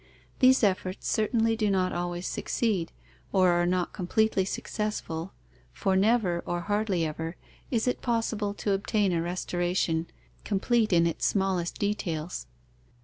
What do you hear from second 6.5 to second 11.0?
hardly ever, is it possible to obtain a restoration complete